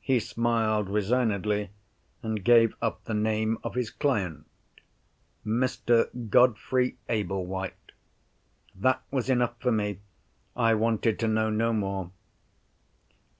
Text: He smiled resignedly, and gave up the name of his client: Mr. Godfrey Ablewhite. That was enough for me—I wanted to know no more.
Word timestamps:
He 0.00 0.18
smiled 0.18 0.88
resignedly, 0.90 1.70
and 2.24 2.42
gave 2.44 2.74
up 2.82 3.04
the 3.04 3.14
name 3.14 3.56
of 3.62 3.76
his 3.76 3.88
client: 3.88 4.48
Mr. 5.46 6.06
Godfrey 6.28 6.96
Ablewhite. 7.08 7.92
That 8.74 9.04
was 9.12 9.30
enough 9.30 9.54
for 9.60 9.70
me—I 9.70 10.74
wanted 10.74 11.20
to 11.20 11.28
know 11.28 11.50
no 11.50 11.72
more. 11.72 12.10